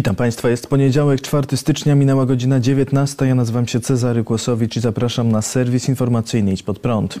Witam 0.00 0.16
Państwa. 0.16 0.50
Jest 0.50 0.66
poniedziałek, 0.66 1.20
4 1.20 1.56
stycznia, 1.56 1.94
minęła 1.94 2.26
godzina 2.26 2.60
19. 2.60 3.26
Ja 3.26 3.34
nazywam 3.34 3.66
się 3.66 3.80
Cezary 3.80 4.24
Kłosowicz 4.24 4.76
i 4.76 4.80
zapraszam 4.80 5.32
na 5.32 5.42
serwis 5.42 5.88
informacyjny 5.88 6.52
Idź 6.52 6.62
Pod 6.62 6.78
Prąd. 6.78 7.20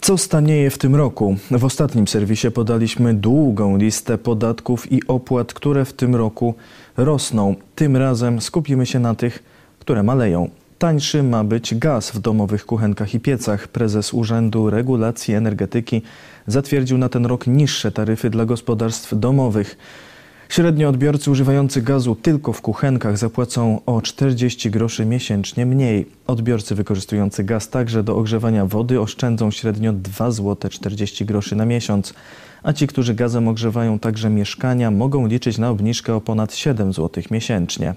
Co 0.00 0.18
stanieje 0.18 0.70
w 0.70 0.78
tym 0.78 0.96
roku? 0.96 1.36
W 1.50 1.64
ostatnim 1.64 2.08
serwisie 2.08 2.50
podaliśmy 2.50 3.14
długą 3.14 3.76
listę 3.76 4.18
podatków 4.18 4.92
i 4.92 5.06
opłat, 5.06 5.54
które 5.54 5.84
w 5.84 5.92
tym 5.92 6.14
roku 6.14 6.54
rosną. 6.96 7.54
Tym 7.74 7.96
razem 7.96 8.40
skupimy 8.40 8.86
się 8.86 8.98
na 8.98 9.14
tych, 9.14 9.42
które 9.78 10.02
maleją. 10.02 10.50
Tańszy 10.78 11.22
ma 11.22 11.44
być 11.44 11.74
gaz 11.74 12.10
w 12.10 12.18
domowych 12.18 12.66
kuchenkach 12.66 13.14
i 13.14 13.20
piecach. 13.20 13.68
Prezes 13.68 14.14
Urzędu 14.14 14.70
Regulacji 14.70 15.34
Energetyki 15.34 16.02
zatwierdził 16.46 16.98
na 16.98 17.08
ten 17.08 17.26
rok 17.26 17.46
niższe 17.46 17.92
taryfy 17.92 18.30
dla 18.30 18.44
gospodarstw 18.44 19.18
domowych. 19.18 19.76
Średnio 20.48 20.88
odbiorcy 20.88 21.30
używający 21.30 21.82
gazu 21.82 22.14
tylko 22.14 22.52
w 22.52 22.62
kuchenkach 22.62 23.18
zapłacą 23.18 23.80
o 23.86 24.02
40 24.02 24.70
groszy 24.70 25.06
miesięcznie 25.06 25.66
mniej. 25.66 26.06
Odbiorcy 26.26 26.74
wykorzystujący 26.74 27.44
gaz 27.44 27.68
także 27.68 28.02
do 28.02 28.16
ogrzewania 28.16 28.66
wody 28.66 29.00
oszczędzą 29.00 29.50
średnio 29.50 29.92
2 29.92 30.30
zł 30.30 30.70
40 30.70 31.24
groszy 31.24 31.56
na 31.56 31.66
miesiąc, 31.66 32.14
a 32.62 32.72
ci, 32.72 32.86
którzy 32.86 33.14
gazem 33.14 33.48
ogrzewają 33.48 33.98
także 33.98 34.30
mieszkania, 34.30 34.90
mogą 34.90 35.26
liczyć 35.26 35.58
na 35.58 35.70
obniżkę 35.70 36.14
o 36.14 36.20
ponad 36.20 36.54
7 36.54 36.92
zł 36.92 37.22
miesięcznie. 37.30 37.94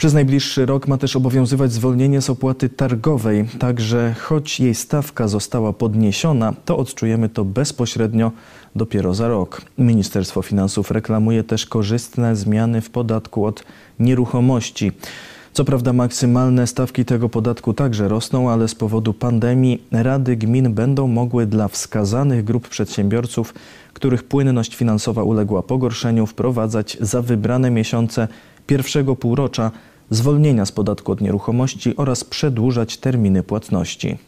Przez 0.00 0.14
najbliższy 0.14 0.66
rok 0.66 0.88
ma 0.88 0.98
też 0.98 1.16
obowiązywać 1.16 1.72
zwolnienie 1.72 2.20
z 2.20 2.30
opłaty 2.30 2.68
targowej, 2.68 3.44
także 3.58 4.14
choć 4.20 4.60
jej 4.60 4.74
stawka 4.74 5.28
została 5.28 5.72
podniesiona, 5.72 6.54
to 6.64 6.76
odczujemy 6.76 7.28
to 7.28 7.44
bezpośrednio 7.44 8.32
dopiero 8.76 9.14
za 9.14 9.28
rok. 9.28 9.62
Ministerstwo 9.78 10.42
Finansów 10.42 10.90
reklamuje 10.90 11.44
też 11.44 11.66
korzystne 11.66 12.36
zmiany 12.36 12.80
w 12.80 12.90
podatku 12.90 13.44
od 13.44 13.64
nieruchomości. 13.98 14.92
Co 15.52 15.64
prawda 15.64 15.92
maksymalne 15.92 16.66
stawki 16.66 17.04
tego 17.04 17.28
podatku 17.28 17.74
także 17.74 18.08
rosną, 18.08 18.50
ale 18.50 18.68
z 18.68 18.74
powodu 18.74 19.14
pandemii 19.14 19.82
rady 19.92 20.36
gmin 20.36 20.74
będą 20.74 21.06
mogły 21.06 21.46
dla 21.46 21.68
wskazanych 21.68 22.44
grup 22.44 22.68
przedsiębiorców, 22.68 23.54
których 23.92 24.24
płynność 24.24 24.76
finansowa 24.76 25.22
uległa 25.22 25.62
pogorszeniu, 25.62 26.26
wprowadzać 26.26 26.96
za 27.00 27.22
wybrane 27.22 27.70
miesiące 27.70 28.28
pierwszego 28.66 29.16
półrocza 29.16 29.70
zwolnienia 30.10 30.66
z 30.66 30.72
podatku 30.72 31.12
od 31.12 31.20
nieruchomości 31.20 31.96
oraz 31.96 32.24
przedłużać 32.24 32.96
terminy 32.96 33.42
płatności. 33.42 34.18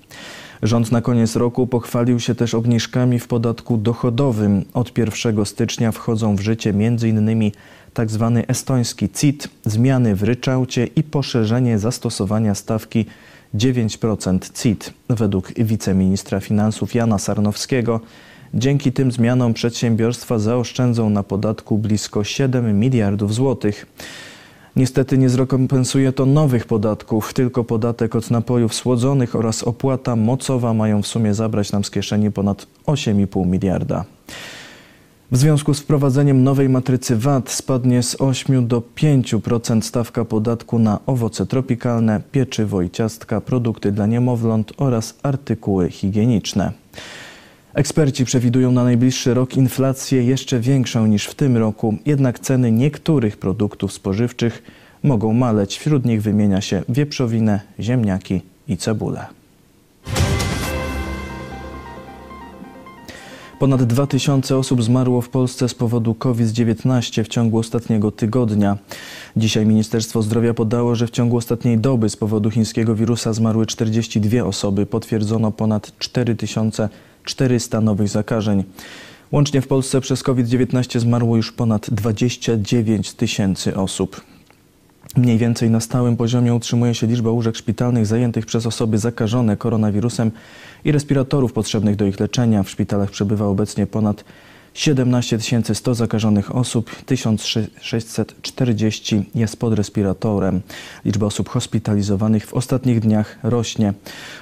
Rząd 0.63 0.93
na 0.93 1.01
koniec 1.01 1.37
roku 1.37 1.67
pochwalił 1.67 2.21
się 2.21 2.35
też 2.35 2.55
obniżkami 2.55 3.19
w 3.19 3.27
podatku 3.27 3.77
dochodowym. 3.77 4.65
Od 4.75 4.99
1 4.99 5.47
stycznia 5.47 5.93
wchodzą 5.93 6.37
w 6.37 6.41
życie 6.41 6.71
m.in. 6.71 7.51
tzw. 7.95 8.33
Tak 8.35 8.51
estoński 8.51 9.09
CIT, 9.11 9.49
zmiany 9.65 10.17
w 10.17 10.23
ryczałcie 10.23 10.87
i 10.87 11.03
poszerzenie 11.03 11.79
zastosowania 11.79 12.55
stawki 12.55 13.07
9% 13.55 14.63
CIT. 14.63 14.93
Według 15.09 15.53
wiceministra 15.55 16.41
finansów 16.41 16.95
Jana 16.95 17.19
Sarnowskiego 17.19 18.01
dzięki 18.55 18.93
tym 18.93 19.13
zmianom 19.13 19.55
przedsiębiorstwa 19.55 20.39
zaoszczędzą 20.39 21.11
na 21.11 21.23
podatku 21.23 21.79
blisko 21.79 22.25
7 22.25 22.81
miliardów 22.81 23.35
złotych. 23.35 23.87
Niestety 24.77 25.19
nie 25.19 25.29
zrekompensuje 25.29 26.13
to 26.13 26.27
nowych 26.27 26.67
podatków, 26.67 27.35
tylko 27.35 27.65
podatek 27.65 28.17
od 28.17 28.31
napojów 28.31 28.75
słodzonych 28.75 29.37
oraz 29.37 29.63
opłata 29.63 30.17
mocowa 30.17 30.75
mają 30.75 31.03
w 31.03 31.07
sumie 31.07 31.35
zabrać 31.35 31.73
nam 31.73 31.85
z 31.85 31.91
kieszeni 31.91 32.31
ponad 32.31 32.67
8,5 32.87 33.47
miliarda. 33.47 34.05
W 35.33 35.37
związku 35.37 35.75
z 35.75 35.81
wprowadzeniem 35.81 36.45
nowej 36.45 36.69
matrycy 36.69 37.17
VAT 37.17 37.51
spadnie 37.51 38.03
z 38.03 38.21
8 38.21 38.69
do 38.69 38.83
5% 38.97 39.83
stawka 39.83 40.25
podatku 40.25 40.79
na 40.79 40.99
owoce 41.07 41.47
tropikalne, 41.47 42.21
pieczywo 42.33 42.83
i 42.83 42.91
ciastka, 42.91 43.41
produkty 43.41 43.93
dla 43.93 44.07
niemowląt 44.07 44.73
oraz 44.77 45.15
artykuły 45.23 45.91
higieniczne. 45.91 46.73
Eksperci 47.75 48.25
przewidują 48.25 48.73
na 48.73 48.85
najbliższy 48.85 49.35
rok 49.35 49.57
inflację 49.57 50.25
jeszcze 50.25 50.61
większą 50.61 51.07
niż 51.07 51.27
w 51.27 51.35
tym 51.35 51.57
roku, 51.57 51.95
jednak 52.07 52.39
ceny 52.39 52.73
niektórych 52.73 53.37
produktów 53.37 53.93
spożywczych 53.93 54.63
mogą 55.03 55.33
maleć. 55.33 55.79
Wśród 55.79 56.05
nich 56.05 56.23
wymienia 56.23 56.61
się 56.61 56.83
wieprzowinę, 56.89 57.61
ziemniaki 57.81 58.41
i 58.69 58.77
cebulę. 58.77 59.27
Ponad 63.59 63.83
2000 63.83 64.57
osób 64.57 64.83
zmarło 64.83 65.21
w 65.21 65.29
Polsce 65.29 65.69
z 65.69 65.75
powodu 65.75 66.15
COVID-19 66.15 67.25
w 67.25 67.29
ciągu 67.29 67.59
ostatniego 67.59 68.11
tygodnia. 68.11 68.79
Dzisiaj 69.37 69.67
Ministerstwo 69.67 70.23
Zdrowia 70.23 70.55
podało, 70.55 70.95
że 70.95 71.07
w 71.07 71.11
ciągu 71.11 71.37
ostatniej 71.37 71.79
doby 71.79 72.09
z 72.09 72.17
powodu 72.17 72.51
chińskiego 72.51 72.95
wirusa 72.95 73.33
zmarły 73.33 73.67
42 73.67 74.45
osoby. 74.45 74.87
Potwierdzono 74.87 75.53
ponad 75.53 75.99
4000 75.99 76.89
400 77.25 77.81
nowych 77.81 78.09
zakażeń. 78.09 78.65
Łącznie 79.33 79.61
w 79.61 79.67
Polsce 79.67 80.01
przez 80.01 80.23
COVID-19 80.23 81.01
zmarło 81.01 81.37
już 81.37 81.53
ponad 81.53 81.91
29 81.91 83.15
tysięcy 83.15 83.77
osób. 83.77 84.21
Mniej 85.17 85.39
więcej 85.39 85.71
na 85.71 85.81
stałym 85.81 86.17
poziomie 86.17 86.55
utrzymuje 86.55 86.95
się 86.95 87.07
liczba 87.07 87.31
łóżek 87.31 87.57
szpitalnych 87.57 88.07
zajętych 88.07 88.47
przez 88.47 88.67
osoby 88.67 88.99
zakażone 88.99 89.57
koronawirusem 89.57 90.31
i 90.85 90.93
respiratorów 90.93 91.53
potrzebnych 91.53 91.97
do 91.97 92.07
ich 92.07 92.21
leczenia. 92.21 92.63
W 92.63 92.71
szpitalach 92.71 93.11
przebywa 93.11 93.47
obecnie 93.47 93.87
ponad 93.87 94.25
17 94.75 95.39
100 95.75 95.95
zakażonych 95.95 96.57
osób, 96.57 96.91
1640 97.07 99.25
jest 99.35 99.57
pod 99.57 99.75
respiratorem. 99.75 100.61
Liczba 101.05 101.27
osób 101.27 101.49
hospitalizowanych 101.49 102.47
w 102.47 102.55
ostatnich 102.55 103.01
dniach 103.01 103.39
rośnie. 103.43 103.95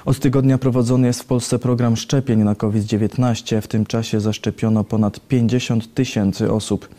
Od 0.05 0.19
tygodnia 0.19 0.57
prowadzony 0.57 1.07
jest 1.07 1.21
w 1.21 1.25
Polsce 1.25 1.59
program 1.59 1.97
szczepień 1.97 2.39
na 2.39 2.55
COVID-19. 2.55 3.61
W 3.61 3.67
tym 3.67 3.85
czasie 3.85 4.19
zaszczepiono 4.19 4.83
ponad 4.83 5.19
50 5.27 5.93
tysięcy 5.93 6.51
osób. 6.51 6.89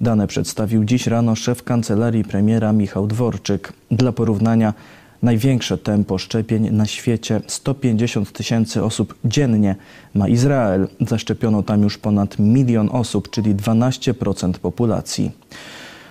Dane 0.00 0.26
przedstawił 0.26 0.84
dziś 0.84 1.06
rano 1.06 1.36
szef 1.36 1.62
kancelarii 1.62 2.24
premiera 2.24 2.72
Michał 2.72 3.06
Dworczyk. 3.06 3.72
Dla 3.90 4.12
porównania 4.12 4.74
Największe 5.22 5.78
tempo 5.78 6.18
szczepień 6.18 6.70
na 6.70 6.86
świecie 6.86 7.40
150 7.46 8.32
tysięcy 8.32 8.84
osób 8.84 9.14
dziennie 9.24 9.76
ma 10.14 10.28
Izrael. 10.28 10.88
Zaszczepiono 11.00 11.62
tam 11.62 11.82
już 11.82 11.98
ponad 11.98 12.38
milion 12.38 12.88
osób, 12.92 13.30
czyli 13.30 13.54
12% 13.54 14.52
populacji. 14.52 15.30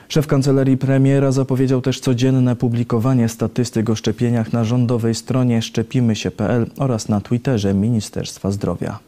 Szef 0.07 0.27
kancelarii 0.27 0.77
premiera 0.77 1.31
zapowiedział 1.31 1.81
też 1.81 1.99
codzienne 1.99 2.55
publikowanie 2.55 3.29
statystyk 3.29 3.89
o 3.89 3.95
szczepieniach 3.95 4.53
na 4.53 4.63
rządowej 4.63 5.15
stronie 5.15 5.61
szczepimy.się.pl 5.61 6.71
oraz 6.77 7.09
na 7.09 7.21
Twitterze 7.21 7.73
Ministerstwa 7.73 8.51
Zdrowia. 8.51 8.99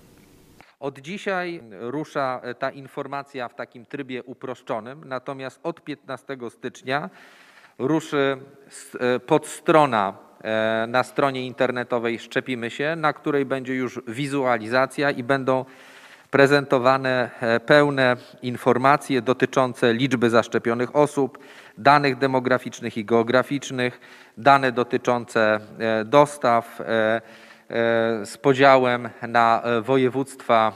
Od 0.79 0.99
dzisiaj 0.99 1.61
rusza 1.79 2.41
ta 2.59 2.71
informacja 2.71 3.49
w 3.49 3.55
takim 3.55 3.85
trybie 3.85 4.23
uproszczonym, 4.23 5.01
natomiast 5.05 5.59
od 5.63 5.83
15 5.83 6.37
stycznia 6.49 7.09
ruszy 7.79 8.37
e, 8.99 9.19
podstrona 9.19 10.13
e, 10.43 10.85
na 10.87 11.03
stronie 11.03 11.47
internetowej 11.47 12.19
Szczepimy 12.19 12.69
się, 12.69 12.95
na 12.95 13.13
której 13.13 13.45
będzie 13.45 13.75
już 13.75 14.01
wizualizacja 14.07 15.11
i 15.11 15.23
będą 15.23 15.65
prezentowane 16.31 17.29
e, 17.41 17.59
pełne 17.59 18.17
informacje 18.41 19.21
dotyczące 19.21 19.93
liczby 19.93 20.29
zaszczepionych 20.29 20.95
osób, 20.95 21.39
danych 21.77 22.17
demograficznych 22.17 22.97
i 22.97 23.05
geograficznych, 23.05 23.99
dane 24.37 24.71
dotyczące 24.71 25.59
dostaw 26.05 26.81
z 28.23 28.37
podziałem 28.37 29.09
na 29.21 29.63
województwa 29.81 30.73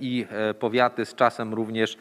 i 0.00 0.26
powiaty, 0.58 1.04
z 1.04 1.14
czasem 1.14 1.54
również 1.54 1.98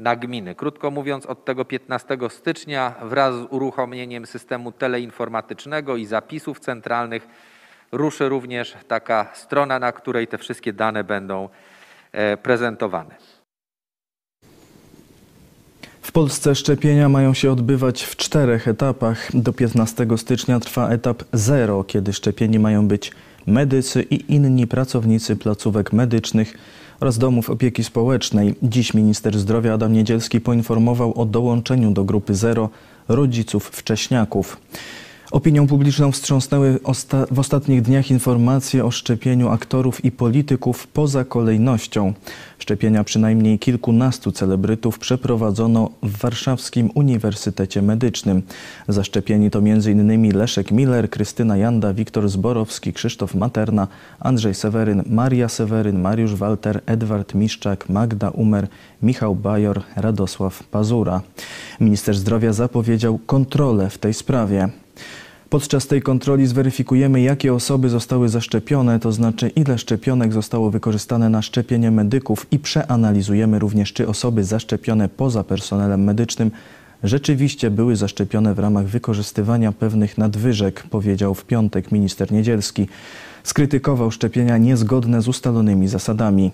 na 0.00 0.16
gminy. 0.16 0.54
Krótko 0.54 0.90
mówiąc, 0.90 1.26
od 1.26 1.44
tego 1.44 1.64
15 1.64 2.18
stycznia 2.28 2.94
wraz 3.02 3.34
z 3.34 3.46
uruchomieniem 3.50 4.26
systemu 4.26 4.72
teleinformatycznego 4.72 5.96
i 5.96 6.06
zapisów 6.06 6.60
centralnych 6.60 7.28
ruszy 7.92 8.28
również 8.28 8.76
taka 8.88 9.30
strona, 9.34 9.78
na 9.78 9.92
której 9.92 10.26
te 10.26 10.38
wszystkie 10.38 10.72
dane 10.72 11.04
będą 11.04 11.48
e, 12.12 12.36
prezentowane. 12.36 13.14
W 16.02 16.12
Polsce 16.12 16.54
szczepienia 16.54 17.08
mają 17.08 17.34
się 17.34 17.52
odbywać 17.52 18.02
w 18.02 18.16
czterech 18.16 18.68
etapach. 18.68 19.28
Do 19.34 19.52
15 19.52 20.06
stycznia 20.16 20.60
trwa 20.60 20.88
etap 20.88 21.22
zero, 21.32 21.84
kiedy 21.84 22.12
szczepieni 22.12 22.58
mają 22.58 22.88
być 22.88 23.12
medycy 23.46 24.02
i 24.02 24.34
inni 24.34 24.66
pracownicy 24.66 25.36
placówek 25.36 25.92
medycznych 25.92 26.54
oraz 27.00 27.18
domów 27.18 27.50
opieki 27.50 27.84
społecznej. 27.84 28.54
Dziś 28.62 28.94
minister 28.94 29.38
zdrowia 29.38 29.74
Adam 29.74 29.92
Niedzielski 29.92 30.40
poinformował 30.40 31.20
o 31.20 31.24
dołączeniu 31.26 31.90
do 31.90 32.04
grupy 32.04 32.34
zero 32.34 32.68
rodziców 33.08 33.66
wcześniaków. 33.66 34.56
Opinią 35.30 35.66
publiczną 35.66 36.12
wstrząsnęły 36.12 36.78
osta 36.84 37.26
w 37.30 37.38
ostatnich 37.38 37.82
dniach 37.82 38.10
informacje 38.10 38.84
o 38.84 38.90
szczepieniu 38.90 39.48
aktorów 39.48 40.04
i 40.04 40.12
polityków 40.12 40.86
poza 40.86 41.24
kolejnością. 41.24 42.12
Szczepienia 42.58 43.04
przynajmniej 43.04 43.58
kilkunastu 43.58 44.32
celebrytów 44.32 44.98
przeprowadzono 44.98 45.90
w 46.02 46.18
Warszawskim 46.18 46.90
Uniwersytecie 46.94 47.82
Medycznym. 47.82 48.42
Zaszczepieni 48.88 49.50
to 49.50 49.58
m.in. 49.58 50.36
Leszek 50.36 50.70
Miller, 50.70 51.10
Krystyna 51.10 51.56
Janda, 51.56 51.94
Wiktor 51.94 52.28
Zborowski, 52.28 52.92
Krzysztof 52.92 53.34
Materna, 53.34 53.88
Andrzej 54.20 54.54
Seweryn, 54.54 55.02
Maria 55.06 55.48
Seweryn, 55.48 56.00
Mariusz 56.00 56.34
Walter, 56.34 56.80
Edward 56.86 57.34
Miszczak, 57.34 57.88
Magda 57.88 58.30
Umer, 58.30 58.68
Michał 59.02 59.34
Bajor, 59.34 59.82
Radosław 59.96 60.64
Pazura. 60.64 61.20
Minister 61.80 62.14
zdrowia 62.14 62.52
zapowiedział 62.52 63.18
kontrolę 63.18 63.90
w 63.90 63.98
tej 63.98 64.14
sprawie. 64.14 64.68
Podczas 65.50 65.86
tej 65.86 66.02
kontroli 66.02 66.46
zweryfikujemy, 66.46 67.20
jakie 67.20 67.54
osoby 67.54 67.88
zostały 67.88 68.28
zaszczepione, 68.28 69.00
to 69.00 69.12
znaczy 69.12 69.48
ile 69.48 69.78
szczepionek 69.78 70.32
zostało 70.32 70.70
wykorzystane 70.70 71.28
na 71.28 71.42
szczepienie 71.42 71.90
medyków 71.90 72.46
i 72.50 72.58
przeanalizujemy 72.58 73.58
również, 73.58 73.92
czy 73.92 74.08
osoby 74.08 74.44
zaszczepione 74.44 75.08
poza 75.08 75.44
personelem 75.44 76.04
medycznym 76.04 76.50
rzeczywiście 77.04 77.70
były 77.70 77.96
zaszczepione 77.96 78.54
w 78.54 78.58
ramach 78.58 78.86
wykorzystywania 78.86 79.72
pewnych 79.72 80.18
nadwyżek, 80.18 80.82
powiedział 80.90 81.34
w 81.34 81.44
piątek 81.44 81.92
minister 81.92 82.32
Niedzielski. 82.32 82.88
Skrytykował 83.44 84.10
szczepienia 84.10 84.58
niezgodne 84.58 85.22
z 85.22 85.28
ustalonymi 85.28 85.88
zasadami. 85.88 86.50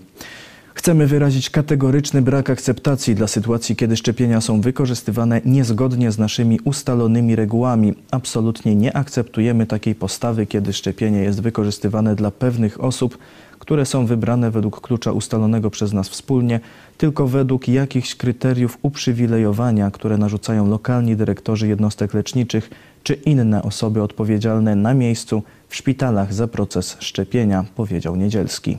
Chcemy 0.77 1.07
wyrazić 1.07 1.51
kategoryczny 1.51 2.23
brak 2.23 2.51
akceptacji 2.51 3.15
dla 3.15 3.27
sytuacji, 3.27 3.77
kiedy 3.77 3.97
szczepienia 3.97 4.41
są 4.41 4.61
wykorzystywane 4.61 5.41
niezgodnie 5.45 6.13
z 6.13 6.19
naszymi 6.19 6.61
ustalonymi 6.65 7.37
regułami. 7.37 7.95
Absolutnie 8.11 8.77
nie 8.77 8.97
akceptujemy 8.97 9.67
takiej 9.67 9.95
postawy, 9.95 10.47
kiedy 10.47 10.73
szczepienie 10.73 11.19
jest 11.19 11.43
wykorzystywane 11.43 12.15
dla 12.15 12.31
pewnych 12.31 12.85
osób, 12.85 13.19
które 13.59 13.87
są 13.87 14.07
wybrane 14.07 14.51
według 14.51 14.81
klucza 14.81 15.13
ustalonego 15.13 15.71
przez 15.71 15.93
nas 15.93 16.09
wspólnie, 16.09 16.61
tylko 16.99 17.27
według 17.27 17.69
jakichś 17.69 18.15
kryteriów 18.15 18.79
uprzywilejowania, 18.83 19.91
które 19.91 20.19
narzucają 20.19 20.71
lokalni 20.71 21.17
dyrektorzy 21.17 21.69
jednostek 21.69 22.15
leczniczych 22.15 22.71
czy 23.03 23.15
inne 23.15 23.63
osoby 23.63 24.03
odpowiedzialne 24.03 24.77
na 24.77 24.95
miejscu 24.95 25.43
w 25.69 25.77
szpitalach 25.77 26.35
za 26.35 26.49
proces 26.49 26.97
szczepienia, 27.01 27.65
powiedział 27.77 28.17
Niedzielski. 28.17 28.79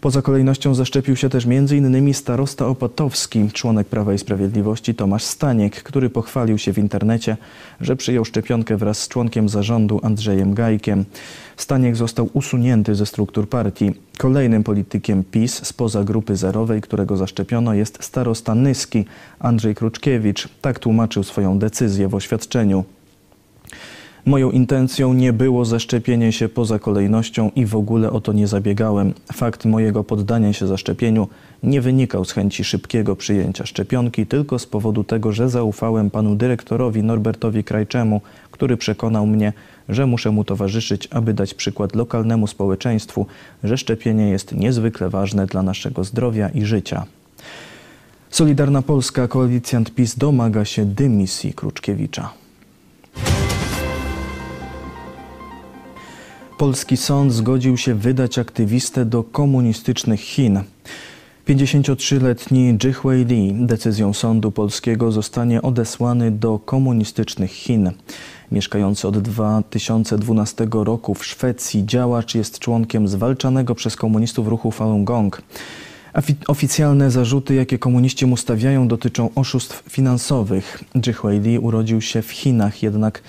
Poza 0.00 0.22
kolejnością 0.22 0.74
zaszczepił 0.74 1.16
się 1.16 1.28
też 1.28 1.46
m.in. 1.46 2.14
starosta 2.14 2.66
opatowski, 2.66 3.50
członek 3.52 3.86
Prawa 3.86 4.14
i 4.14 4.18
Sprawiedliwości 4.18 4.94
Tomasz 4.94 5.24
Staniek, 5.24 5.82
który 5.82 6.10
pochwalił 6.10 6.58
się 6.58 6.72
w 6.72 6.78
internecie, 6.78 7.36
że 7.80 7.96
przyjął 7.96 8.24
szczepionkę 8.24 8.76
wraz 8.76 8.98
z 8.98 9.08
członkiem 9.08 9.48
zarządu 9.48 10.00
Andrzejem 10.02 10.54
Gajkiem. 10.54 11.04
Staniek 11.56 11.96
został 11.96 12.30
usunięty 12.32 12.94
ze 12.94 13.06
struktur 13.06 13.48
partii. 13.48 13.92
Kolejnym 14.18 14.64
politykiem 14.64 15.24
PiS 15.24 15.66
spoza 15.66 16.04
grupy 16.04 16.36
zerowej, 16.36 16.80
którego 16.80 17.16
zaszczepiono 17.16 17.74
jest 17.74 18.04
starosta 18.04 18.54
Nyski 18.54 19.04
Andrzej 19.38 19.74
Kruczkiewicz. 19.74 20.48
Tak 20.60 20.78
tłumaczył 20.78 21.22
swoją 21.22 21.58
decyzję 21.58 22.08
w 22.08 22.14
oświadczeniu. 22.14 22.84
Moją 24.26 24.50
intencją 24.50 25.14
nie 25.14 25.32
było 25.32 25.64
zaszczepienie 25.64 26.32
się 26.32 26.48
poza 26.48 26.78
kolejnością 26.78 27.50
i 27.56 27.66
w 27.66 27.76
ogóle 27.76 28.10
o 28.10 28.20
to 28.20 28.32
nie 28.32 28.46
zabiegałem. 28.46 29.14
Fakt 29.32 29.64
mojego 29.64 30.04
poddania 30.04 30.52
się 30.52 30.66
zaszczepieniu 30.66 31.28
nie 31.62 31.80
wynikał 31.80 32.24
z 32.24 32.32
chęci 32.32 32.64
szybkiego 32.64 33.16
przyjęcia 33.16 33.66
szczepionki, 33.66 34.26
tylko 34.26 34.58
z 34.58 34.66
powodu 34.66 35.04
tego, 35.04 35.32
że 35.32 35.48
zaufałem 35.48 36.10
panu 36.10 36.34
dyrektorowi 36.34 37.02
Norbertowi 37.02 37.64
Krajczemu, 37.64 38.20
który 38.50 38.76
przekonał 38.76 39.26
mnie, 39.26 39.52
że 39.88 40.06
muszę 40.06 40.30
mu 40.30 40.44
towarzyszyć, 40.44 41.08
aby 41.10 41.34
dać 41.34 41.54
przykład 41.54 41.94
lokalnemu 41.94 42.46
społeczeństwu, 42.46 43.26
że 43.64 43.78
szczepienie 43.78 44.30
jest 44.30 44.52
niezwykle 44.52 45.10
ważne 45.10 45.46
dla 45.46 45.62
naszego 45.62 46.04
zdrowia 46.04 46.48
i 46.48 46.64
życia. 46.64 47.04
Solidarna 48.30 48.82
Polska, 48.82 49.28
koalicjant 49.28 49.94
PiS 49.94 50.18
domaga 50.18 50.64
się 50.64 50.84
dymisji 50.84 51.52
Kruczkiewicza. 51.52 52.30
Polski 56.58 56.96
sąd 56.96 57.32
zgodził 57.32 57.76
się 57.76 57.94
wydać 57.94 58.38
aktywistę 58.38 59.04
do 59.04 59.22
komunistycznych 59.22 60.20
Chin. 60.20 60.60
53-letni 61.48 62.78
Jihui 62.84 63.24
Li 63.24 63.66
decyzją 63.66 64.12
sądu 64.12 64.52
polskiego 64.52 65.12
zostanie 65.12 65.62
odesłany 65.62 66.30
do 66.30 66.58
komunistycznych 66.58 67.50
Chin. 67.50 67.90
Mieszkający 68.52 69.08
od 69.08 69.18
2012 69.18 70.68
roku 70.72 71.14
w 71.14 71.26
Szwecji 71.26 71.86
działacz 71.86 72.34
jest 72.34 72.58
członkiem 72.58 73.08
zwalczanego 73.08 73.74
przez 73.74 73.96
komunistów 73.96 74.48
ruchu 74.48 74.70
Falun 74.70 75.04
Gong. 75.04 75.42
Oficjalne 76.48 77.10
zarzuty, 77.10 77.54
jakie 77.54 77.78
komuniści 77.78 78.26
mu 78.26 78.36
stawiają, 78.36 78.88
dotyczą 78.88 79.30
oszustw 79.34 79.82
finansowych. 79.90 80.84
Jihui 81.06 81.38
Li 81.38 81.58
urodził 81.58 82.00
się 82.00 82.22
w 82.22 82.30
Chinach, 82.30 82.82
jednak 82.82 83.22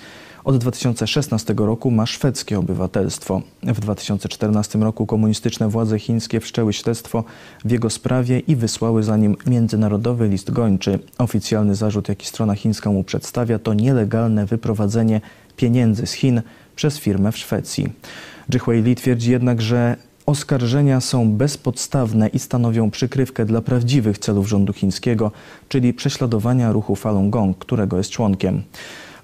od 0.48 0.58
2016 0.58 1.54
roku 1.56 1.90
ma 1.90 2.06
szwedzkie 2.06 2.58
obywatelstwo. 2.58 3.42
W 3.62 3.80
2014 3.80 4.78
roku 4.78 5.06
komunistyczne 5.06 5.68
władze 5.68 5.98
chińskie 5.98 6.40
wszczęły 6.40 6.72
śledztwo 6.72 7.24
w 7.64 7.70
jego 7.70 7.90
sprawie 7.90 8.38
i 8.38 8.56
wysłały 8.56 9.02
za 9.02 9.16
nim 9.16 9.36
międzynarodowy 9.46 10.28
list 10.28 10.50
gończy. 10.50 10.98
Oficjalny 11.18 11.74
zarzut, 11.74 12.08
jaki 12.08 12.26
strona 12.26 12.54
chińska 12.54 12.90
mu 12.90 13.04
przedstawia, 13.04 13.58
to 13.58 13.74
nielegalne 13.74 14.46
wyprowadzenie 14.46 15.20
pieniędzy 15.56 16.06
z 16.06 16.12
Chin 16.12 16.42
przez 16.76 16.98
firmę 16.98 17.32
w 17.32 17.38
Szwecji. 17.38 17.92
Jihui 18.54 18.82
Li 18.82 18.94
twierdzi 18.96 19.30
jednak, 19.30 19.62
że 19.62 19.96
oskarżenia 20.26 21.00
są 21.00 21.32
bezpodstawne 21.32 22.28
i 22.28 22.38
stanowią 22.38 22.90
przykrywkę 22.90 23.44
dla 23.44 23.60
prawdziwych 23.60 24.18
celów 24.18 24.48
rządu 24.48 24.72
chińskiego, 24.72 25.32
czyli 25.68 25.94
prześladowania 25.94 26.72
ruchu 26.72 26.96
Falun 26.96 27.30
Gong, 27.30 27.58
którego 27.58 27.98
jest 27.98 28.10
członkiem. 28.10 28.62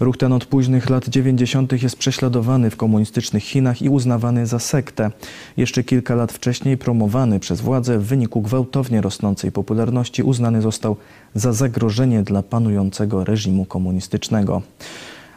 Ruch 0.00 0.17
ten 0.17 0.32
od 0.32 0.46
późnych 0.46 0.91
lat 0.91 1.08
90. 1.08 1.83
jest 1.83 1.97
prześladowany 1.97 2.71
w 2.71 2.76
komunistycznych 2.76 3.45
Chinach 3.45 3.83
i 3.83 3.88
uznawany 3.88 4.47
za 4.47 4.59
sektę. 4.59 5.11
Jeszcze 5.57 5.85
kilka 5.85 6.14
lat 6.14 6.33
wcześniej 6.33 6.78
promowany 6.78 7.40
przez 7.40 7.61
władze 7.61 7.99
w 7.99 8.04
wyniku 8.04 8.42
gwałtownie 8.42 9.00
rosnącej 9.00 9.52
popularności 9.52 10.23
uznany 10.23 10.62
został 10.62 10.97
za 11.35 11.52
zagrożenie 11.52 12.23
dla 12.23 12.42
panującego 12.42 13.25
reżimu 13.25 13.64
komunistycznego. 13.64 14.62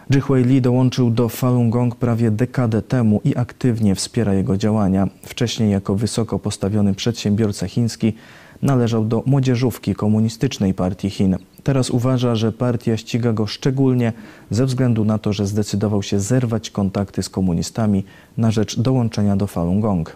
Jihui 0.10 0.44
Li 0.44 0.62
dołączył 0.62 1.10
do 1.10 1.30
Falun 1.30 1.70
Gong 1.70 1.96
prawie 1.96 2.32
dekadę 2.32 2.82
temu 2.82 3.22
i 3.24 3.36
aktywnie 3.36 3.96
wspiera 3.96 4.34
jego 4.34 4.58
działania. 4.58 5.08
Wcześniej 5.24 5.72
jako 5.72 5.96
wysoko 5.96 6.40
postawiony 6.40 6.94
przedsiębiorca 6.94 7.68
chiński 7.68 8.14
należał 8.62 9.06
do 9.06 9.24
młodzieżówki 9.26 9.96
komunistycznej 9.96 10.74
partii 10.74 11.10
Chin. 11.10 11.38
Teraz 11.68 11.90
uważa, 11.90 12.36
że 12.36 12.52
partia 12.52 12.98
ściga 12.98 13.34
go 13.34 13.48
szczególnie 13.48 14.14
ze 14.52 14.66
względu 14.66 15.06
na 15.06 15.18
to, 15.18 15.34
że 15.34 15.48
zdecydował 15.48 16.04
się 16.04 16.20
zerwać 16.20 16.70
kontakty 16.70 17.24
z 17.24 17.30
komunistami 17.30 18.04
na 18.38 18.52
rzecz 18.52 18.80
dołączenia 18.80 19.36
do 19.36 19.48
Falun 19.48 19.82
Gong. 19.82 20.16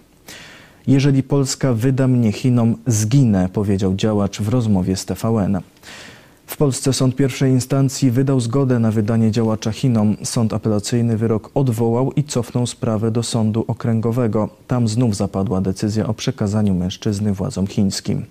Jeżeli 0.88 1.24
Polska 1.24 1.74
wyda 1.74 2.08
mnie 2.08 2.31
Chinom, 2.31 2.75
zginę, 2.88 3.50
powiedział 3.53 3.96
działacz 3.96 4.41
w 4.41 4.50
rozmowie 4.50 4.96
z 4.96 5.05
TVN. 5.05 5.60
W 6.46 6.58
Polsce 6.58 6.93
sąd 6.93 7.15
pierwszej 7.15 7.51
instancji 7.51 8.12
wydał 8.12 8.39
zgodę 8.39 8.79
na 8.79 8.91
wydanie 8.91 9.31
działacza 9.31 9.72
Chinom. 9.72 10.17
Sąd 10.24 10.53
apelacyjny 10.53 11.17
wyrok 11.17 11.51
odwołał 11.53 12.12
i 12.12 12.24
cofnął 12.24 12.67
sprawę 12.67 13.12
do 13.12 13.24
sądu 13.24 13.65
okręgowego. 13.67 14.50
Tam 14.67 14.88
znów 14.88 15.15
zapadła 15.15 15.62
decyzja 15.62 16.08
o 16.08 16.13
przekazaniu 16.13 16.74
mężczyzny 16.74 17.34
władzom 17.34 17.67
chińskim. 17.67 18.25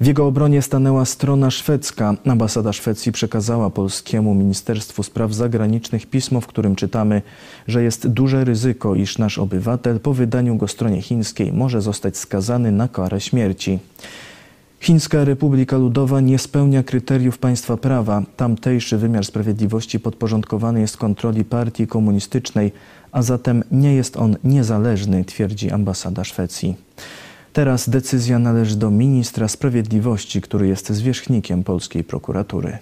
W 0.00 0.06
jego 0.06 0.26
obronie 0.26 0.62
stanęła 0.62 1.04
strona 1.04 1.50
szwedzka. 1.50 2.14
Ambasada 2.26 2.72
Szwecji 2.72 3.12
przekazała 3.12 3.70
polskiemu 3.70 4.34
Ministerstwu 4.34 5.02
Spraw 5.02 5.32
Zagranicznych 5.32 6.06
pismo, 6.06 6.40
w 6.40 6.46
którym 6.46 6.76
czytamy, 6.76 7.22
że 7.68 7.82
jest 7.82 8.08
duże 8.08 8.44
ryzyko, 8.44 8.94
iż 8.94 9.18
nasz 9.18 9.38
obywatel 9.38 10.00
po 10.00 10.14
wydaniu 10.14 10.56
go 10.56 10.68
stronie 10.68 11.02
chińskiej 11.02 11.52
może 11.52 11.80
zostać 11.80 12.16
skazany 12.16 12.72
na 12.72 12.88
karę 12.88 13.20
śmierci. 13.20 13.78
Chińska 14.80 15.24
Republika 15.24 15.76
Ludowa 15.76 16.20
nie 16.20 16.38
spełnia 16.38 16.82
kryteriów 16.82 17.38
państwa 17.38 17.76
prawa. 17.76 18.22
Tamtejszy 18.36 18.98
wymiar 18.98 19.24
sprawiedliwości 19.24 20.00
podporządkowany 20.00 20.80
jest 20.80 20.96
kontroli 20.96 21.44
partii 21.44 21.86
komunistycznej, 21.86 22.72
a 23.12 23.22
zatem 23.22 23.64
nie 23.70 23.94
jest 23.94 24.16
on 24.16 24.36
niezależny, 24.44 25.24
twierdzi 25.24 25.70
ambasada 25.70 26.24
Szwecji. 26.24 26.76
Teraz 27.56 27.88
decyzja 27.88 28.38
należy 28.38 28.76
do 28.76 28.90
ministra 28.90 29.48
sprawiedliwości, 29.48 30.40
który 30.40 30.68
jest 30.68 30.90
zwierzchnikiem 30.90 31.64
polskiej 31.64 32.04
prokuratury. 32.04 32.78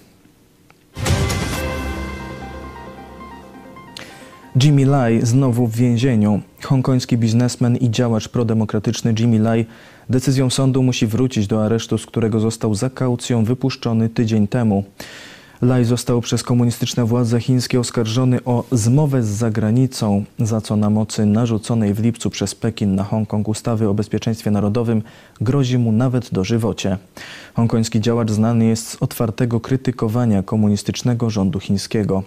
Jimmy 4.62 4.86
Lai 4.86 5.20
znowu 5.26 5.66
w 5.66 5.76
więzieniu. 5.76 6.40
Hongkoński 6.62 7.18
biznesmen 7.18 7.76
i 7.76 7.90
działacz 7.90 8.28
prodemokratyczny 8.28 9.14
Jimmy 9.18 9.38
Lai 9.38 9.66
decyzją 10.10 10.50
sądu 10.50 10.82
musi 10.82 11.06
wrócić 11.06 11.46
do 11.46 11.64
aresztu, 11.64 11.98
z 11.98 12.06
którego 12.06 12.40
został 12.40 12.74
za 12.74 12.90
kaucją 12.90 13.44
wypuszczony 13.44 14.08
tydzień 14.08 14.48
temu. 14.48 14.84
Laj 15.62 15.84
został 15.84 16.20
przez 16.20 16.42
komunistyczne 16.42 17.04
władze 17.04 17.40
chińskie 17.40 17.80
oskarżony 17.80 18.44
o 18.44 18.64
zmowę 18.72 19.22
z 19.22 19.26
zagranicą, 19.26 20.24
za 20.38 20.60
co 20.60 20.76
na 20.76 20.90
mocy 20.90 21.26
narzuconej 21.26 21.94
w 21.94 22.00
lipcu 22.00 22.30
przez 22.30 22.54
Pekin 22.54 22.94
na 22.94 23.04
Hongkong 23.04 23.48
ustawy 23.48 23.88
o 23.88 23.94
bezpieczeństwie 23.94 24.50
narodowym 24.50 25.02
grozi 25.40 25.78
mu 25.78 25.92
nawet 25.92 26.32
dożywocie. 26.32 26.98
Hongkoński 27.54 28.00
działacz 28.00 28.30
znany 28.30 28.64
jest 28.64 28.88
z 28.88 29.02
otwartego 29.02 29.60
krytykowania 29.60 30.42
komunistycznego 30.42 31.30
rządu 31.30 31.60
chińskiego. 31.60 32.22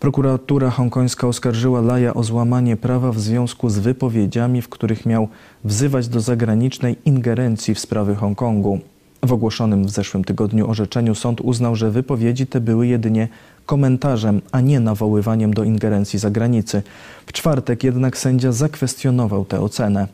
Prokuratura 0.00 0.70
hongkońska 0.70 1.26
oskarżyła 1.26 1.80
Laja 1.80 2.14
o 2.14 2.24
złamanie 2.24 2.76
prawa 2.76 3.12
w 3.12 3.20
związku 3.20 3.70
z 3.70 3.78
wypowiedziami, 3.78 4.62
w 4.62 4.68
których 4.68 5.06
miał 5.06 5.28
wzywać 5.64 6.08
do 6.08 6.20
zagranicznej 6.20 6.96
ingerencji 7.04 7.74
w 7.74 7.78
sprawy 7.78 8.14
Hongkongu. 8.14 8.78
W 9.22 9.32
ogłoszonym 9.32 9.84
w 9.84 9.90
zeszłym 9.90 10.24
tygodniu 10.24 10.70
orzeczeniu 10.70 11.14
sąd 11.14 11.40
uznał, 11.40 11.76
że 11.76 11.90
wypowiedzi 11.90 12.46
te 12.46 12.60
były 12.60 12.86
jedynie 12.86 13.28
komentarzem, 13.66 14.40
a 14.52 14.60
nie 14.60 14.80
nawoływaniem 14.80 15.54
do 15.54 15.64
ingerencji 15.64 16.18
zagranicy. 16.18 16.82
W 17.26 17.32
czwartek 17.32 17.84
jednak 17.84 18.18
sędzia 18.18 18.52
zakwestionował 18.52 19.44
tę 19.44 19.60
ocenę. 19.60 20.08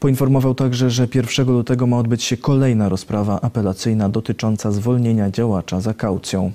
Poinformował 0.00 0.54
także, 0.54 0.90
że 0.90 1.08
1 1.14 1.46
lutego 1.46 1.86
ma 1.86 1.98
odbyć 1.98 2.22
się 2.22 2.36
kolejna 2.36 2.88
rozprawa 2.88 3.40
apelacyjna 3.40 4.08
dotycząca 4.08 4.72
zwolnienia 4.72 5.30
działacza 5.30 5.80
za 5.80 5.94
kaucją. 5.94 6.52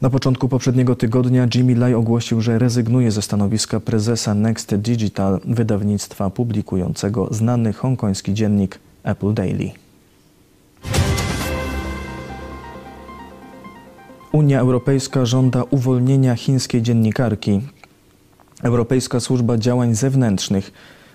Na 0.00 0.10
początku 0.10 0.48
poprzedniego 0.48 0.96
tygodnia 0.96 1.48
Jimmy 1.54 1.74
Lai 1.74 1.94
ogłosił, 1.94 2.40
że 2.40 2.58
rezygnuje 2.58 3.10
ze 3.10 3.22
stanowiska 3.22 3.80
prezesa 3.80 4.34
Next 4.34 4.74
Digital, 4.74 5.40
wydawnictwa 5.44 6.30
publikującego 6.30 7.28
znany 7.30 7.72
hongkoński 7.72 8.34
dziennik 8.34 8.78
Apple 9.04 9.34
Daily. 9.34 9.79
Unia 14.32 14.60
Europejska 14.60 15.26
żąda 15.26 15.62
uwolnienia 15.70 16.34
chińskiej 16.34 16.82
dziennikarki. 16.82 17.60
Europejska 18.62 19.20
Służba 19.20 19.58
Działań 19.58 19.94
Zewnętrznych 19.94 20.72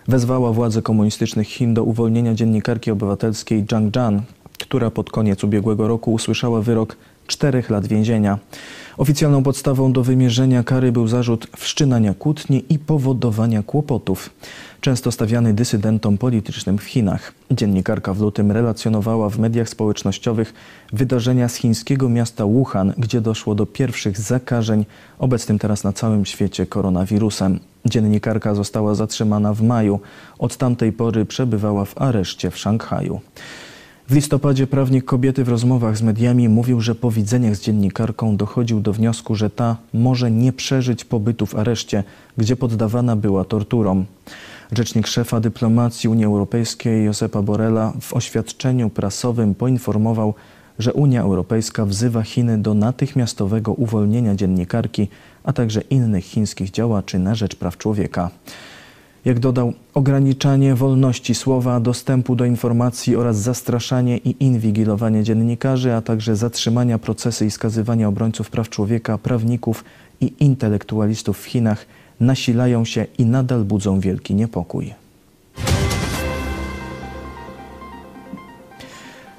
wezwała 0.07 0.51
władze 0.51 0.81
komunistycznych 0.81 1.47
Chin 1.47 1.73
do 1.73 1.83
uwolnienia 1.83 2.33
dziennikarki 2.33 2.91
obywatelskiej 2.91 3.65
Zhang 3.69 3.93
Zhan, 3.95 4.21
która 4.59 4.91
pod 4.91 5.09
koniec 5.11 5.43
ubiegłego 5.43 5.87
roku 5.87 6.13
usłyszała 6.13 6.61
wyrok 6.61 6.97
czterech 7.27 7.69
lat 7.69 7.87
więzienia. 7.87 8.39
Oficjalną 8.97 9.43
podstawą 9.43 9.93
do 9.93 10.03
wymierzenia 10.03 10.63
kary 10.63 10.91
był 10.91 11.07
zarzut 11.07 11.47
wszczynania 11.57 12.13
kłótni 12.13 12.65
i 12.69 12.79
powodowania 12.79 13.63
kłopotów, 13.63 14.29
często 14.81 15.11
stawiany 15.11 15.53
dysydentom 15.53 16.17
politycznym 16.17 16.77
w 16.77 16.83
Chinach. 16.83 17.33
Dziennikarka 17.51 18.13
w 18.13 18.21
lutym 18.21 18.51
relacjonowała 18.51 19.29
w 19.29 19.39
mediach 19.39 19.69
społecznościowych 19.69 20.53
wydarzenia 20.93 21.49
z 21.49 21.55
chińskiego 21.55 22.09
miasta 22.09 22.45
Wuhan, 22.45 22.93
gdzie 22.97 23.21
doszło 23.21 23.55
do 23.55 23.65
pierwszych 23.65 24.19
zakażeń 24.19 24.85
obecnym 25.19 25.59
teraz 25.59 25.83
na 25.83 25.93
całym 25.93 26.25
świecie 26.25 26.65
koronawirusem. 26.65 27.59
Dziennikarka 27.85 28.55
została 28.55 28.95
zatrzymana 28.95 29.53
w 29.53 29.61
maju. 29.61 29.99
Od 30.39 30.57
tamtej 30.57 30.91
pory 30.91 31.25
przebywała 31.25 31.85
w 31.85 32.01
areszcie 32.01 32.51
w 32.51 32.57
Szanghaju. 32.57 33.21
W 34.09 34.15
listopadzie 34.15 34.67
prawnik 34.67 35.05
kobiety 35.05 35.43
w 35.43 35.49
rozmowach 35.49 35.97
z 35.97 36.01
mediami 36.01 36.49
mówił, 36.49 36.81
że 36.81 36.95
po 36.95 37.11
widzeniach 37.11 37.55
z 37.55 37.61
dziennikarką 37.61 38.37
dochodził 38.37 38.79
do 38.79 38.93
wniosku, 38.93 39.35
że 39.35 39.49
ta 39.49 39.77
może 39.93 40.31
nie 40.31 40.53
przeżyć 40.53 41.05
pobytu 41.05 41.45
w 41.45 41.55
areszcie, 41.55 42.03
gdzie 42.37 42.55
poddawana 42.55 43.15
była 43.15 43.43
torturom. 43.43 44.05
Rzecznik 44.71 45.07
szefa 45.07 45.39
dyplomacji 45.39 46.09
Unii 46.09 46.25
Europejskiej 46.25 47.05
Josepa 47.05 47.41
Borrella 47.41 47.93
w 48.01 48.13
oświadczeniu 48.13 48.89
prasowym 48.89 49.55
poinformował, 49.55 50.33
że 50.79 50.93
Unia 50.93 51.21
Europejska 51.21 51.85
wzywa 51.85 52.21
Chiny 52.21 52.57
do 52.57 52.73
natychmiastowego 52.73 53.73
uwolnienia 53.73 54.35
dziennikarki, 54.35 55.07
a 55.43 55.53
także 55.53 55.81
innych 55.81 56.25
chińskich 56.25 56.71
działaczy 56.71 57.19
na 57.19 57.35
rzecz 57.35 57.55
praw 57.55 57.77
człowieka. 57.77 58.29
Jak 59.25 59.39
dodał, 59.39 59.73
ograniczanie 59.93 60.75
wolności 60.75 61.35
słowa, 61.35 61.79
dostępu 61.79 62.35
do 62.35 62.45
informacji 62.45 63.15
oraz 63.15 63.37
zastraszanie 63.37 64.17
i 64.17 64.35
inwigilowanie 64.39 65.23
dziennikarzy, 65.23 65.93
a 65.93 66.01
także 66.01 66.35
zatrzymania 66.35 66.99
procesy 66.99 67.45
i 67.45 67.51
skazywania 67.51 68.07
obrońców 68.07 68.49
praw 68.49 68.69
człowieka, 68.69 69.17
prawników 69.17 69.83
i 70.21 70.33
intelektualistów 70.39 71.39
w 71.39 71.45
Chinach 71.45 71.85
nasilają 72.19 72.85
się 72.85 73.05
i 73.17 73.25
nadal 73.25 73.63
budzą 73.63 73.99
wielki 73.99 74.35
niepokój. 74.35 74.93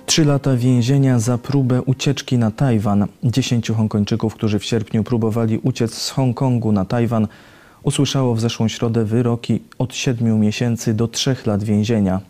Trzy 0.06 0.24
lata 0.24 0.56
więzienia 0.56 1.18
za 1.18 1.38
próbę 1.38 1.82
ucieczki 1.82 2.38
na 2.38 2.50
Tajwan. 2.50 3.06
Dziesięciu 3.24 3.74
Hongkończyków, 3.74 4.34
którzy 4.34 4.58
w 4.58 4.64
sierpniu 4.64 5.04
próbowali 5.04 5.58
uciec 5.58 5.94
z 5.94 6.10
Hongkongu 6.10 6.72
na 6.72 6.84
Tajwan, 6.84 7.28
usłyszało 7.86 8.34
w 8.34 8.40
zeszłą 8.40 8.68
środę 8.68 9.04
wyroki 9.04 9.60
od 9.78 9.94
7 9.94 10.40
miesięcy 10.40 10.94
do 10.94 11.08
3 11.08 11.36
lat 11.46 11.64
więzienia. 11.64 12.20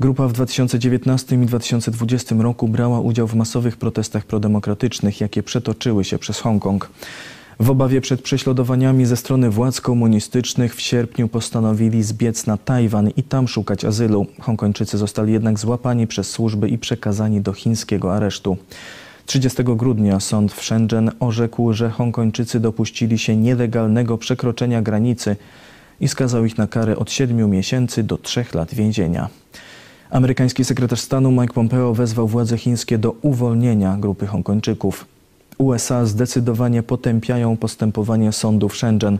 Grupa 0.00 0.28
w 0.28 0.32
2019 0.32 1.36
i 1.36 1.46
2020 1.46 2.34
roku 2.38 2.68
brała 2.68 3.00
udział 3.00 3.26
w 3.26 3.34
masowych 3.34 3.76
protestach 3.76 4.24
prodemokratycznych, 4.24 5.20
jakie 5.20 5.42
przetoczyły 5.42 6.04
się 6.04 6.18
przez 6.18 6.40
Hongkong. 6.40 6.90
W 7.60 7.70
obawie 7.70 8.00
przed 8.00 8.22
prześladowaniami 8.22 9.06
ze 9.06 9.16
strony 9.16 9.50
władz 9.50 9.80
komunistycznych 9.80 10.74
w 10.74 10.80
sierpniu 10.80 11.28
postanowili 11.28 12.02
zbiec 12.02 12.46
na 12.46 12.56
Tajwan 12.56 13.10
i 13.16 13.22
tam 13.22 13.48
szukać 13.48 13.84
azylu. 13.84 14.26
Hongkończycy 14.40 14.98
zostali 14.98 15.32
jednak 15.32 15.58
złapani 15.58 16.06
przez 16.06 16.30
służby 16.30 16.68
i 16.68 16.78
przekazani 16.78 17.40
do 17.40 17.52
chińskiego 17.52 18.14
aresztu. 18.14 18.56
30 19.26 19.64
grudnia 19.64 20.20
sąd 20.20 20.52
w 20.52 20.64
Shenzhen 20.64 21.10
orzekł, 21.20 21.72
że 21.72 21.90
Hongkończycy 21.90 22.60
dopuścili 22.60 23.18
się 23.18 23.36
nielegalnego 23.36 24.18
przekroczenia 24.18 24.82
granicy 24.82 25.36
i 26.00 26.08
skazał 26.08 26.44
ich 26.44 26.58
na 26.58 26.66
karę 26.66 26.96
od 26.96 27.10
7 27.10 27.50
miesięcy 27.50 28.02
do 28.02 28.18
3 28.18 28.44
lat 28.54 28.74
więzienia. 28.74 29.28
Amerykański 30.10 30.64
sekretarz 30.64 31.00
stanu 31.00 31.32
Mike 31.32 31.54
Pompeo 31.54 31.94
wezwał 31.94 32.28
władze 32.28 32.58
chińskie 32.58 32.98
do 32.98 33.14
uwolnienia 33.22 33.96
grupy 34.00 34.26
Hongkończyków. 34.26 35.06
USA 35.58 36.06
zdecydowanie 36.06 36.82
potępiają 36.82 37.56
postępowanie 37.56 38.32
sądu 38.32 38.68
w 38.68 38.76
Shenzhen. 38.76 39.18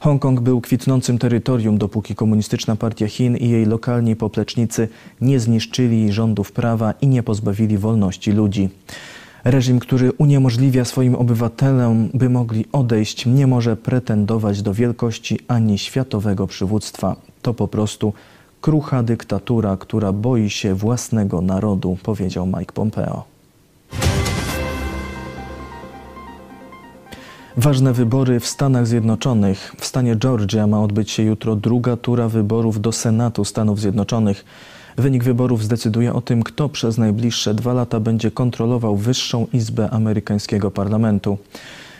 Hongkong 0.00 0.40
był 0.40 0.60
kwitnącym 0.60 1.18
terytorium, 1.18 1.78
dopóki 1.78 2.14
komunistyczna 2.14 2.76
partia 2.76 3.06
Chin 3.06 3.36
i 3.36 3.48
jej 3.48 3.66
lokalni 3.66 4.16
poplecznicy 4.16 4.88
nie 5.20 5.40
zniszczyli 5.40 6.12
rządów 6.12 6.52
prawa 6.52 6.94
i 7.00 7.06
nie 7.06 7.22
pozbawili 7.22 7.78
wolności 7.78 8.32
ludzi. 8.32 8.68
Reżim, 9.44 9.78
który 9.78 10.12
uniemożliwia 10.12 10.84
swoim 10.84 11.14
obywatelom, 11.14 12.08
by 12.14 12.30
mogli 12.30 12.64
odejść, 12.72 13.26
nie 13.26 13.46
może 13.46 13.76
pretendować 13.76 14.62
do 14.62 14.74
wielkości 14.74 15.38
ani 15.48 15.78
światowego 15.78 16.46
przywództwa. 16.46 17.16
To 17.42 17.54
po 17.54 17.68
prostu 17.68 18.12
krucha 18.60 19.02
dyktatura, 19.02 19.76
która 19.76 20.12
boi 20.12 20.50
się 20.50 20.74
własnego 20.74 21.40
narodu, 21.40 21.98
powiedział 22.02 22.46
Mike 22.46 22.72
Pompeo. 22.72 23.24
Ważne 27.56 27.92
wybory 27.92 28.40
w 28.40 28.46
Stanach 28.46 28.86
Zjednoczonych. 28.86 29.74
W 29.78 29.86
stanie 29.86 30.16
Georgia 30.16 30.66
ma 30.66 30.82
odbyć 30.82 31.10
się 31.10 31.22
jutro 31.22 31.56
druga 31.56 31.96
tura 31.96 32.28
wyborów 32.28 32.80
do 32.80 32.92
Senatu 32.92 33.44
Stanów 33.44 33.80
Zjednoczonych. 33.80 34.44
Wynik 34.96 35.24
wyborów 35.24 35.64
zdecyduje 35.64 36.12
o 36.12 36.20
tym, 36.20 36.42
kto 36.42 36.68
przez 36.68 36.98
najbliższe 36.98 37.54
dwa 37.54 37.72
lata 37.72 38.00
będzie 38.00 38.30
kontrolował 38.30 38.96
wyższą 38.96 39.46
izbę 39.52 39.90
amerykańskiego 39.90 40.70
parlamentu. 40.70 41.38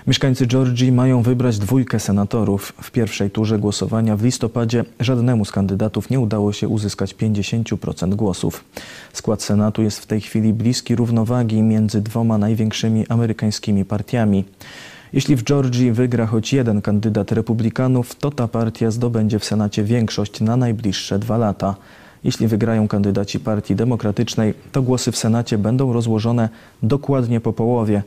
Mieszkańcy 0.07 0.47
Georgii 0.47 0.93
mają 0.93 1.23
wybrać 1.23 1.59
dwójkę 1.59 2.01
senatorów. 2.01 2.73
W 2.83 2.91
pierwszej 2.91 3.31
turze 3.31 3.59
głosowania 3.59 4.17
w 4.17 4.25
listopadzie 4.25 4.85
żadnemu 5.01 5.45
z 5.45 5.51
kandydatów 5.51 6.11
nie 6.11 6.21
udało 6.21 6.53
się 6.53 6.69
uzyskać 6.69 7.15
50% 7.15 8.15
głosów. 8.15 8.65
Skład 9.13 9.43
Senatu 9.43 9.83
jest 9.83 9.99
w 9.99 10.07
tej 10.07 10.21
chwili 10.21 10.53
bliski 10.53 10.97
równowagi 10.97 11.63
między 11.63 12.01
dwoma 12.01 12.39
największymi 12.39 13.07
amerykańskimi 13.09 13.85
partiami. 13.85 14.45
Jeśli 15.13 15.37
w 15.37 15.45
Georgii 15.45 15.93
wygra 15.93 16.27
choć 16.27 16.53
jeden 16.53 16.83
kandydat 16.83 17.33
republikanów, 17.33 18.15
to 18.15 18.31
ta 18.31 18.49
partia 18.49 18.91
zdobędzie 18.91 19.39
w 19.39 19.45
Senacie 19.45 19.85
większość 19.85 20.41
na 20.41 20.57
najbliższe 20.57 21.19
dwa 21.19 21.39
lata. 21.39 21.75
Jeśli 22.25 22.49
wygrają 22.49 22.89
kandydaci 22.89 23.41
Partii 23.41 23.77
Demokratycznej, 23.77 24.55
to 24.73 24.83
głosy 24.83 25.13
w 25.13 25.17
Senacie 25.17 25.59
będą 25.59 25.93
rozłożone 25.93 26.49
dokładnie 26.83 27.41
po 27.41 27.53
połowie. 27.53 28.03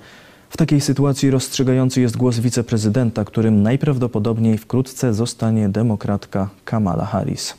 W 0.50 0.58
takiej 0.58 0.82
sytuacji 0.82 1.32
rozstrzygający 1.32 2.02
jest 2.02 2.18
głos 2.18 2.40
wiceprezydenta, 2.40 3.26
którym 3.26 3.64
najprawdopodobniej 3.64 4.58
wkrótce 4.58 5.14
zostanie 5.14 5.70
demokratka 5.70 6.50
Kamala 6.66 7.06
Harris. 7.06 7.54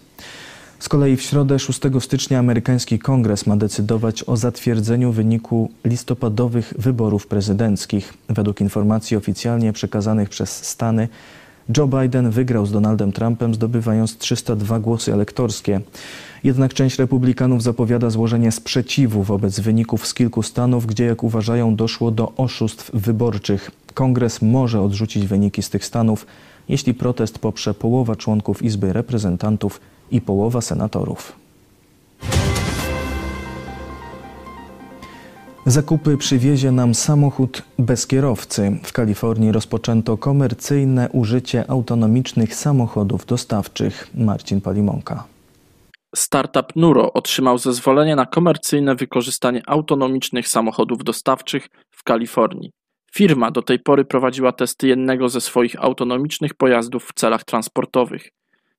Z 0.79 0.89
kolei 0.89 1.17
w 1.17 1.23
środę 1.23 1.59
6 1.59 1.81
stycznia 2.01 2.39
amerykański 2.39 2.99
kongres 2.99 3.47
ma 3.47 3.57
decydować 3.57 4.25
o 4.27 4.37
zatwierdzeniu 4.37 5.13
wyniku 5.13 5.71
listopadowych 5.85 6.75
wyborów 6.79 7.27
prezydenckich. 7.27 8.15
Według 8.29 8.61
informacji 8.61 9.17
oficjalnie 9.17 9.73
przekazanych 9.73 10.29
przez 10.29 10.65
Stany 10.65 11.09
Joe 11.77 11.87
Biden 11.87 12.31
wygrał 12.31 12.67
z 12.67 12.73
Donaldem 12.73 13.13
Trumpem, 13.13 13.55
zdobywając 13.55 14.17
302 14.19 14.81
głosy 14.81 15.13
elektorskie. 15.13 15.81
Jednak 16.45 16.75
część 16.75 16.99
republikanów 16.99 17.63
zapowiada 17.63 18.11
złożenie 18.11 18.53
sprzeciwu 18.53 19.23
wobec 19.23 19.61
wyników 19.61 20.07
z 20.07 20.15
kilku 20.15 20.43
stanów, 20.43 20.87
gdzie, 20.87 21.05
jak 21.05 21.23
uważają, 21.23 21.77
doszło 21.77 22.11
do 22.11 22.33
oszustw 22.37 22.91
wyborczych. 22.95 23.71
Kongres 23.95 24.43
może 24.43 24.81
odrzucić 24.81 25.27
wyniki 25.27 25.63
z 25.63 25.71
tych 25.71 25.85
stanów, 25.85 26.27
jeśli 26.69 26.95
protest 26.95 27.39
poprze 27.39 27.75
połowa 27.75 28.17
członków 28.17 28.63
Izby 28.63 28.93
Reprezentantów 28.93 29.81
i 30.11 30.21
połowa 30.21 30.61
senatorów. 30.61 31.44
Zakupy 35.67 36.17
przywiezie 36.17 36.73
nam 36.73 36.95
samochód 36.95 37.63
bez 37.79 38.07
kierowcy. 38.07 38.79
W 38.83 38.93
Kalifornii 38.93 39.53
rozpoczęto 39.53 40.17
komercyjne 40.17 41.09
użycie 41.13 41.71
autonomicznych 41.71 42.55
samochodów 42.55 43.27
dostawczych. 43.27 44.11
Marcin 44.15 44.61
Palimonka. 44.61 45.25
Startup 46.15 46.77
Nuro 46.77 47.13
otrzymał 47.13 47.59
zezwolenie 47.59 48.17
na 48.17 48.27
komercyjne 48.27 48.95
wykorzystanie 48.95 49.63
autonomicznych 49.67 50.49
samochodów 50.49 51.05
dostawczych 51.05 51.69
w 51.91 52.03
Kalifornii. 52.03 52.71
Firma 53.15 53.51
do 53.51 53.63
tej 53.63 53.79
pory 53.79 54.05
prowadziła 54.05 54.53
testy 54.53 54.89
jednego 54.89 55.29
ze 55.29 55.41
swoich 55.41 55.85
autonomicznych 55.85 56.55
pojazdów 56.55 57.05
w 57.05 57.15
celach 57.15 57.45
transportowych. 57.45 58.29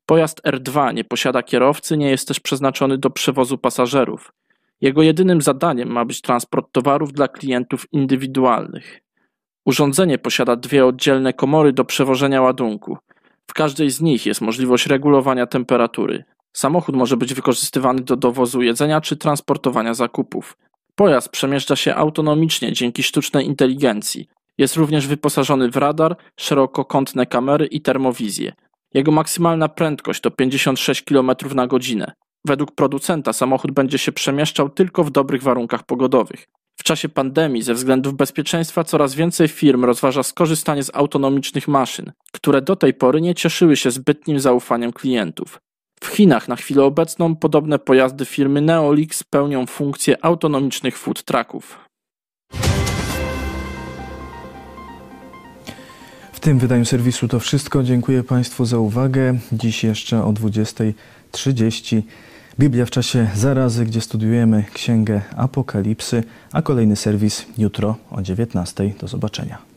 Pojazd 0.06 0.42
R2 0.48 0.94
nie 0.94 1.04
posiada 1.04 1.44
kierowcy, 1.44 1.98
nie 1.98 2.10
jest 2.10 2.28
też 2.28 2.40
przeznaczony 2.40 2.98
do 2.98 3.10
przewozu 3.10 3.58
pasażerów. 3.58 4.32
Jego 4.82 5.02
jedynym 5.02 5.42
zadaniem 5.42 5.92
ma 5.92 6.06
być 6.06 6.22
transport 6.22 6.72
towarów 6.72 7.14
dla 7.14 7.28
klientów 7.28 7.86
indywidualnych. 7.92 9.02
Urządzenie 9.66 10.18
posiada 10.18 10.56
dwie 10.56 10.86
oddzielne 10.86 11.34
komory 11.34 11.74
do 11.74 11.86
przewożenia 11.86 12.42
ładunku. 12.42 12.98
W 13.50 13.54
każdej 13.54 13.90
z 13.90 14.02
nich 14.02 14.26
jest 14.26 14.42
możliwość 14.42 14.88
regulowania 14.88 15.48
temperatury. 15.48 16.24
Samochód 16.54 16.96
może 16.96 17.18
być 17.18 17.34
wykorzystywany 17.34 18.02
do 18.02 18.16
dowozu 18.16 18.62
jedzenia 18.62 19.02
czy 19.02 19.18
transportowania 19.18 19.94
zakupów. 19.94 20.58
Pojazd 20.96 21.30
przemieszcza 21.30 21.76
się 21.76 21.96
autonomicznie 21.96 22.74
dzięki 22.74 23.04
sztucznej 23.04 23.46
inteligencji. 23.46 24.28
Jest 24.58 24.76
również 24.76 25.08
wyposażony 25.08 25.72
w 25.72 25.76
radar, 25.76 26.16
szerokokątne 26.40 27.26
kamery 27.26 27.66
i 27.66 27.82
termowizję. 27.82 28.54
Jego 28.94 29.12
maksymalna 29.12 29.70
prędkość 29.70 30.22
to 30.22 30.32
56 30.32 31.02
km 31.02 31.32
na 31.56 31.68
godzinę. 31.68 32.14
Według 32.46 32.72
producenta 32.72 33.34
samochód 33.34 33.72
będzie 33.72 33.98
się 33.98 34.12
przemieszczał 34.12 34.70
tylko 34.70 35.04
w 35.04 35.12
dobrych 35.12 35.44
warunkach 35.44 35.84
pogodowych. 35.84 36.46
W 36.80 36.84
czasie 36.84 37.10
pandemii 37.10 37.62
ze 37.62 37.74
względów 37.74 38.14
bezpieczeństwa 38.14 38.84
coraz 38.84 39.16
więcej 39.16 39.48
firm 39.48 39.86
rozważa 39.86 40.24
skorzystanie 40.24 40.84
z 40.84 40.92
autonomicznych 40.96 41.68
maszyn, 41.68 42.12
które 42.32 42.62
do 42.62 42.76
tej 42.76 42.94
pory 42.94 43.22
nie 43.22 43.36
cieszyły 43.36 43.78
się 43.78 43.92
zbytnim 43.92 44.40
zaufaniem 44.40 44.94
klientów. 44.94 45.60
W 46.04 46.08
Chinach 46.08 46.48
na 46.48 46.56
chwilę 46.56 46.84
obecną 46.84 47.36
podobne 47.36 47.80
pojazdy 47.80 48.26
firmy 48.26 48.62
Neolix 48.62 49.24
pełnią 49.24 49.66
funkcję 49.66 50.26
autonomicznych 50.26 50.98
food 50.98 51.24
trucków. 51.24 51.80
W 56.34 56.40
tym 56.40 56.60
wydaniu 56.60 56.86
serwisu 56.86 57.28
to 57.28 57.40
wszystko. 57.40 57.84
Dziękuję 57.84 58.24
Państwu 58.24 58.66
za 58.66 58.80
uwagę. 58.80 59.38
Dziś 59.52 59.84
jeszcze 59.84 60.24
o 60.24 60.34
20.30 60.34 62.02
Biblia 62.60 62.86
w 62.86 62.92
czasie 62.92 63.28
zarazy, 63.36 63.86
gdzie 63.86 64.02
studiujemy 64.02 64.64
Księgę 64.74 65.22
Apokalipsy, 65.36 66.24
a 66.52 66.62
kolejny 66.62 66.96
serwis 66.96 67.46
jutro 67.58 67.96
o 68.12 68.18
19.00. 68.18 68.98
Do 68.98 69.08
zobaczenia. 69.08 69.75